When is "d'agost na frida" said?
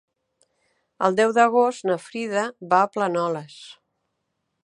1.39-2.47